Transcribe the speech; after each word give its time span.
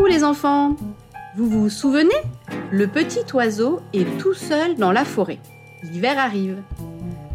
Coucou 0.00 0.12
les 0.12 0.24
enfants 0.24 0.76
Vous 1.36 1.46
vous 1.46 1.68
souvenez? 1.68 2.08
Le 2.70 2.86
petit 2.86 3.20
oiseau 3.34 3.82
est 3.92 4.06
tout 4.18 4.32
seul 4.32 4.76
dans 4.76 4.92
la 4.92 5.04
forêt. 5.04 5.38
L'hiver 5.82 6.18
arrive. 6.18 6.56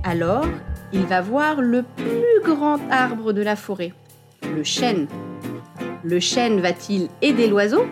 Alors, 0.03 0.47
il 0.91 1.05
va 1.05 1.21
voir 1.21 1.61
le 1.61 1.83
plus 1.83 2.41
grand 2.43 2.79
arbre 2.89 3.33
de 3.33 3.43
la 3.43 3.55
forêt, 3.55 3.93
le 4.41 4.63
chêne. 4.63 5.05
Le 6.03 6.19
chêne 6.19 6.59
va-t-il 6.59 7.09
aider 7.21 7.47
l'oiseau? 7.47 7.85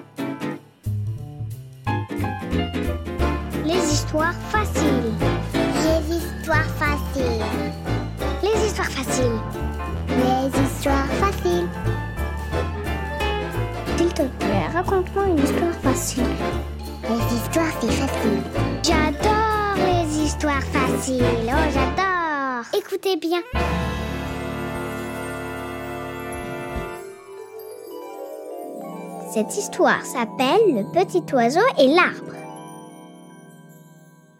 Les 3.63 3.93
histoires 3.93 4.33
faciles. 4.49 5.13
Les 5.53 6.15
histoires 6.15 6.65
faciles. 6.79 7.45
Les 8.41 8.65
histoires 8.65 8.89
faciles. 8.89 9.39
Les 10.09 10.63
histoires 10.65 11.05
faciles. 11.19 11.69
Raconte-moi 14.85 15.27
une 15.27 15.39
histoire 15.39 15.73
facile. 15.75 16.23
Les 17.03 17.35
histoires, 17.37 17.71
c'est 17.79 17.91
facile. 17.91 18.41
J'adore 18.83 19.75
les 19.77 20.23
histoires 20.23 20.63
faciles. 20.63 21.23
Oh, 21.47 21.71
j'adore. 21.73 22.65
Écoutez 22.77 23.15
bien. 23.15 23.41
Cette 29.33 29.57
histoire 29.57 30.05
s'appelle 30.05 30.75
Le 30.75 30.91
petit 30.91 31.23
oiseau 31.33 31.61
et 31.79 31.87
l'arbre. 31.87 32.35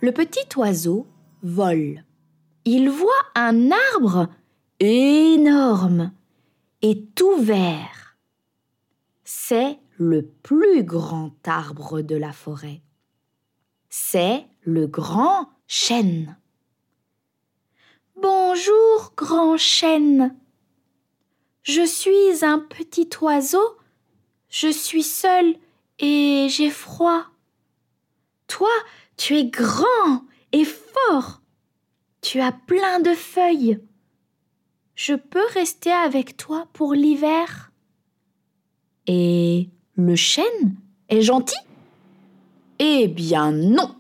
Le 0.02 0.12
petit 0.12 0.48
oiseau 0.58 1.08
vole. 1.42 2.04
Il 2.66 2.90
voit 2.90 3.12
un 3.36 3.70
arbre 3.94 4.28
énorme 4.82 6.12
et 6.82 7.06
tout 7.16 7.38
vert. 7.38 8.18
C'est 9.24 9.80
le 10.10 10.26
plus 10.26 10.84
grand 10.84 11.32
arbre 11.48 12.02
de 12.02 12.16
la 12.16 12.34
forêt. 12.34 12.82
C'est 13.90 14.46
le 14.62 14.88
grand 14.88 15.50
chêne. 15.68 16.38
Bonjour, 18.16 19.14
grand 19.16 19.58
chêne. 19.58 20.36
Je 21.64 21.86
suis 21.86 22.44
un 22.44 22.60
petit 22.60 23.10
oiseau. 23.22 23.78
Je 24.50 24.72
suis 24.72 25.04
seul 25.04 25.56
et 26.00 26.48
j'ai 26.50 26.70
froid. 26.70 27.26
Toi, 28.48 28.74
tu 29.18 29.38
es 29.38 29.46
grand 29.46 30.26
et 30.52 30.66
fort. 30.66 31.42
Tu 32.22 32.42
as 32.42 32.52
plein 32.52 33.00
de 33.00 33.14
feuilles. 33.14 33.80
Je 34.96 35.14
peux 35.16 35.46
rester 35.54 35.92
avec 35.92 36.38
toi 36.38 36.68
pour 36.74 36.94
l'hiver. 36.94 37.72
Et 39.08 39.70
le 39.96 40.16
chêne 40.16 40.76
est 41.10 41.22
gentil? 41.22 41.60
Eh 42.80 43.08
bien 43.08 43.52
non. 43.52 43.96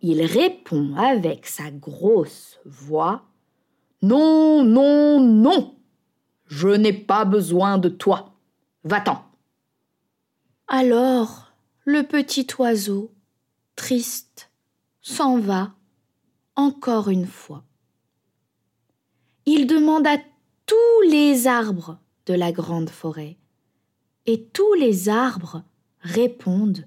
Il 0.00 0.22
répond 0.22 0.94
avec 0.96 1.46
sa 1.46 1.70
grosse 1.70 2.58
voix. 2.64 3.22
Non, 4.02 4.64
non, 4.64 5.20
non. 5.20 5.74
Je 6.46 6.68
n'ai 6.68 6.92
pas 6.92 7.24
besoin 7.24 7.78
de 7.78 7.88
toi. 7.88 8.32
Va-t'en. 8.84 9.24
Alors, 10.68 11.52
le 11.84 12.02
petit 12.02 12.46
oiseau, 12.58 13.10
triste, 13.74 14.50
s'en 15.02 15.38
va 15.38 15.72
encore 16.54 17.08
une 17.08 17.26
fois. 17.26 17.64
Il 19.46 19.66
demande 19.66 20.06
à 20.06 20.18
tous 20.66 21.00
les 21.08 21.46
arbres 21.46 21.98
de 22.26 22.34
la 22.34 22.52
grande 22.52 22.90
forêt, 22.90 23.38
et 24.28 24.44
tous 24.52 24.74
les 24.74 25.08
arbres 25.08 25.62
répondent 26.02 26.86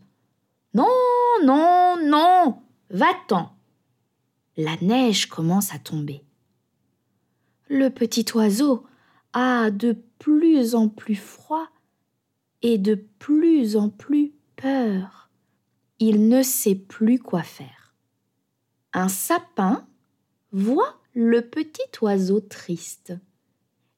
Non, 0.76 0.86
non, 1.44 1.98
non, 2.00 2.62
va-t'en. 2.92 3.52
La 4.58 4.78
neige 4.80 5.26
commence 5.26 5.74
à 5.74 5.80
tomber. 5.80 6.24
Le 7.68 7.90
petit 7.90 8.26
oiseau 8.36 8.86
a 9.34 9.72
de 9.72 9.98
plus 10.20 10.76
en 10.76 10.88
plus 10.88 11.16
froid 11.16 11.68
et 12.62 12.78
de 12.78 12.94
plus 12.94 13.76
en 13.76 13.90
plus 13.90 14.34
peur. 14.56 15.32
Il 15.98 16.28
ne 16.28 16.44
sait 16.44 16.76
plus 16.76 17.18
quoi 17.18 17.42
faire. 17.42 17.96
Un 18.94 19.08
sapin 19.08 19.88
voit 20.52 21.00
le 21.16 21.42
petit 21.42 21.90
oiseau 22.04 22.40
triste 22.40 23.14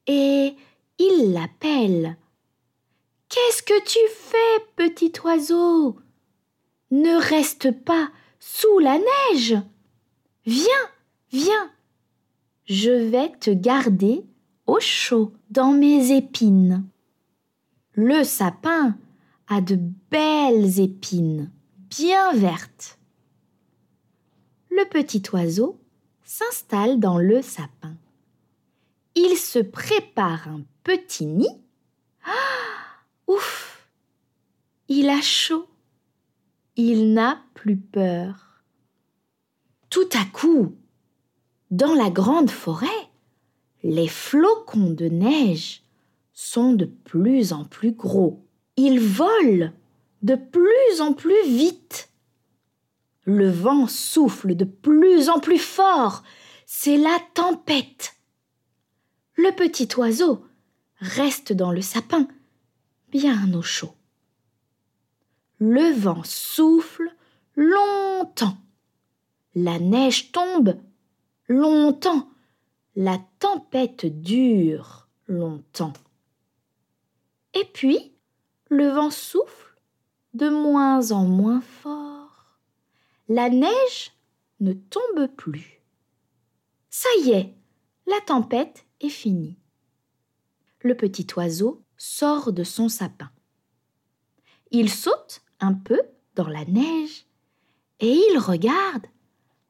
et 0.08 0.56
il 0.98 1.34
l'appelle. 1.34 2.16
Qu'est-ce 3.34 3.64
que 3.64 3.84
tu 3.84 3.98
fais, 4.12 4.66
petit 4.76 5.12
oiseau? 5.24 5.98
Ne 6.92 7.20
reste 7.20 7.72
pas 7.72 8.12
sous 8.40 8.78
la 8.78 9.00
neige. 9.00 9.56
Viens, 10.46 10.90
viens. 11.32 11.72
Je 12.66 12.92
vais 12.92 13.32
te 13.40 13.50
garder 13.50 14.24
au 14.68 14.80
chaud 14.80 15.34
dans 15.50 15.72
mes 15.72 16.16
épines. 16.16 16.86
Le 17.94 18.24
sapin 18.24 18.96
a 19.48 19.62
de 19.62 19.80
belles 20.12 20.80
épines, 20.80 21.50
bien 21.90 22.34
vertes. 22.34 23.00
Le 24.70 24.88
petit 24.90 25.24
oiseau 25.34 25.80
s'installe 26.24 27.00
dans 27.00 27.18
le 27.18 27.42
sapin. 27.42 27.96
Il 29.16 29.38
se 29.38 29.58
prépare 29.58 30.48
un 30.48 30.62
petit 30.84 31.26
nid. 31.26 31.63
Il 34.96 35.10
a 35.10 35.22
chaud. 35.22 35.66
Il 36.76 37.14
n'a 37.14 37.42
plus 37.56 37.78
peur. 37.78 38.62
Tout 39.90 40.08
à 40.14 40.24
coup, 40.26 40.76
dans 41.72 41.96
la 41.96 42.12
grande 42.12 42.52
forêt, 42.52 43.10
les 43.82 44.08
flocons 44.08 44.92
de 44.92 45.06
neige 45.06 45.82
sont 46.32 46.74
de 46.74 46.86
plus 46.86 47.54
en 47.54 47.66
plus 47.66 47.94
gros. 47.94 48.46
Ils 48.78 49.00
volent 49.00 49.72
de 50.22 50.36
plus 50.36 51.02
en 51.02 51.14
plus 51.14 51.44
vite. 51.48 52.12
Le 53.24 53.50
vent 53.50 53.88
souffle 53.88 54.56
de 54.56 54.66
plus 54.66 55.28
en 55.28 55.40
plus 55.40 55.58
fort. 55.58 56.22
C'est 56.68 56.98
la 56.98 57.18
tempête. 57.34 58.14
Le 59.38 59.56
petit 59.56 59.90
oiseau 59.98 60.46
reste 61.00 61.52
dans 61.52 61.72
le 61.72 61.82
sapin, 61.82 62.28
bien 63.10 63.52
au 63.56 63.64
chaud. 63.64 63.96
Le 65.66 65.94
vent 65.94 66.24
souffle 66.26 67.10
longtemps. 67.56 68.58
La 69.56 69.80
neige 69.80 70.34
tombe 70.34 70.78
longtemps. 71.48 72.30
La 72.98 73.18
tempête 73.40 74.06
dure 74.06 75.08
longtemps. 75.26 75.94
Et 77.54 77.64
puis, 77.74 78.12
le 78.68 78.90
vent 78.90 79.10
souffle 79.10 79.80
de 80.34 80.50
moins 80.50 81.14
en 81.14 81.24
moins 81.24 81.62
fort. 81.62 82.60
La 83.30 83.50
neige 83.50 84.12
ne 84.60 84.74
tombe 84.74 85.28
plus. 85.38 85.82
Ça 86.90 87.08
y 87.24 87.32
est, 87.32 87.56
la 88.06 88.20
tempête 88.20 88.86
est 89.00 89.08
finie. 89.08 89.58
Le 90.82 90.98
petit 90.98 91.26
oiseau 91.38 91.86
sort 91.96 92.52
de 92.52 92.66
son 92.66 92.90
sapin. 92.90 93.32
Il 94.70 94.90
saute 94.90 95.40
peu 95.72 96.02
dans 96.36 96.50
la 96.50 96.66
neige 96.66 97.26
et 98.02 98.12
il 98.12 98.38
regarde 98.38 99.06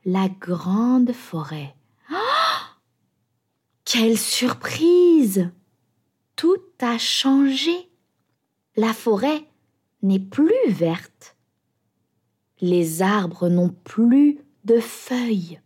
la 0.05 0.29
grande 0.29 1.11
forêt. 1.11 1.75
Oh 2.11 2.15
Quelle 3.85 4.17
surprise 4.17 5.51
tout 6.35 6.61
a 6.79 6.97
changé. 6.97 7.89
La 8.75 8.93
forêt 8.93 9.45
n'est 10.01 10.19
plus 10.19 10.67
verte. 10.67 11.35
Les 12.59 13.01
arbres 13.01 13.49
n'ont 13.49 13.69
plus 13.69 14.39
de 14.65 14.79
feuilles. 14.79 15.59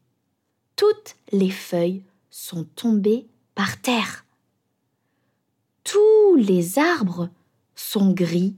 Toutes 0.76 1.16
les 1.32 1.50
feuilles 1.50 2.04
sont 2.30 2.66
tombées 2.66 3.28
par 3.56 3.82
terre. 3.82 4.26
Tous 5.84 6.36
les 6.36 6.80
arbres 6.80 7.30
sont 7.76 8.12
gris, 8.12 8.58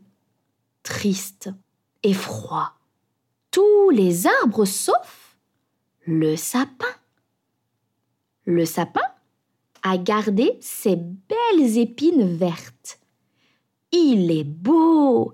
tristes 0.83 1.49
et 2.03 2.13
froids. 2.13 2.73
Tous 3.51 3.89
les 3.89 4.27
arbres 4.27 4.65
sauf 4.65 5.37
le 6.05 6.35
sapin. 6.35 6.93
Le 8.45 8.65
sapin 8.65 9.01
a 9.83 9.97
gardé 9.97 10.57
ses 10.61 10.95
belles 10.95 11.77
épines 11.77 12.35
vertes. 12.35 12.99
Il 13.91 14.31
est 14.31 14.43
beau 14.43 15.33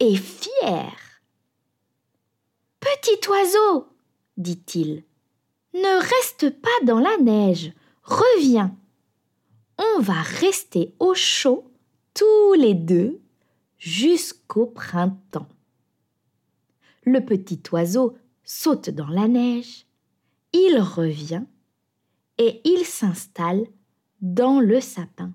et 0.00 0.16
fier. 0.16 0.92
Petit 2.80 3.28
oiseau, 3.28 3.88
dit-il, 4.36 5.04
ne 5.74 6.00
reste 6.00 6.50
pas 6.60 6.84
dans 6.84 7.00
la 7.00 7.16
neige, 7.18 7.72
reviens. 8.02 8.76
On 9.78 10.00
va 10.00 10.20
rester 10.22 10.94
au 10.98 11.14
chaud 11.14 11.70
tous 12.14 12.54
les 12.54 12.74
deux 12.74 13.20
jusqu'au 13.78 14.66
printemps. 14.66 15.48
Le 17.04 17.24
petit 17.24 17.62
oiseau 17.72 18.16
saute 18.44 18.90
dans 18.90 19.08
la 19.08 19.28
neige, 19.28 19.86
il 20.52 20.78
revient 20.80 21.44
et 22.38 22.60
il 22.64 22.84
s'installe 22.84 23.66
dans 24.20 24.60
le 24.60 24.80
sapin. 24.80 25.32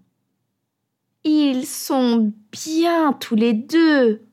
Ils 1.24 1.66
sont 1.66 2.34
bien 2.52 3.14
tous 3.14 3.36
les 3.36 3.54
deux. 3.54 4.26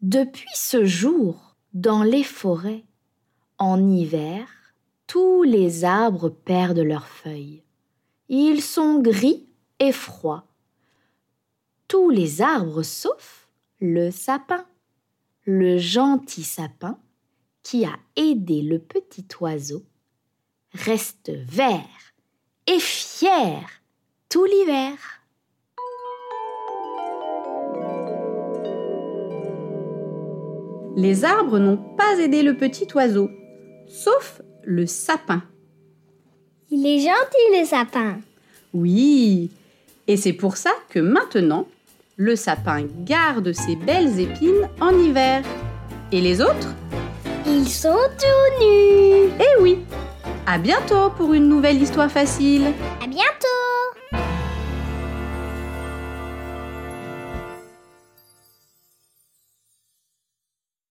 Depuis 0.00 0.48
ce 0.54 0.84
jour, 0.84 1.56
dans 1.74 2.02
les 2.02 2.24
forêts, 2.24 2.84
en 3.58 3.86
hiver, 3.88 4.48
tous 5.06 5.42
les 5.42 5.84
arbres 5.84 6.30
perdent 6.30 6.78
leurs 6.78 7.06
feuilles. 7.06 7.62
Ils 8.28 8.62
sont 8.62 9.00
gris 9.00 9.46
et 9.78 9.92
froids. 9.92 10.46
Tous 11.92 12.08
les 12.08 12.40
arbres 12.40 12.82
sauf 12.82 13.46
le 13.78 14.10
sapin, 14.10 14.64
le 15.44 15.76
gentil 15.76 16.42
sapin 16.42 16.96
qui 17.62 17.84
a 17.84 17.92
aidé 18.16 18.62
le 18.62 18.78
petit 18.78 19.26
oiseau, 19.42 19.82
reste 20.72 21.30
vert 21.30 22.14
et 22.66 22.78
fier 22.78 23.60
tout 24.30 24.46
l'hiver. 24.46 24.94
Les 30.96 31.26
arbres 31.26 31.58
n'ont 31.58 31.94
pas 31.98 32.18
aidé 32.20 32.42
le 32.42 32.56
petit 32.56 32.88
oiseau, 32.94 33.28
sauf 33.86 34.40
le 34.62 34.86
sapin. 34.86 35.42
Il 36.70 36.86
est 36.86 37.00
gentil 37.00 37.60
le 37.60 37.66
sapin. 37.66 38.18
Oui, 38.72 39.50
et 40.06 40.16
c'est 40.16 40.32
pour 40.32 40.56
ça 40.56 40.72
que 40.88 40.98
maintenant, 40.98 41.68
le 42.22 42.36
sapin 42.36 42.84
garde 43.00 43.52
ses 43.52 43.74
belles 43.74 44.20
épines 44.20 44.68
en 44.80 44.96
hiver. 44.96 45.42
Et 46.12 46.20
les 46.20 46.40
autres? 46.40 46.72
Ils 47.46 47.68
sont 47.68 47.98
tout 48.16 48.64
nus. 48.64 49.32
Eh 49.40 49.60
oui 49.60 49.78
À 50.46 50.56
bientôt 50.58 51.10
pour 51.16 51.34
une 51.34 51.48
nouvelle 51.48 51.82
histoire 51.82 52.12
facile 52.12 52.66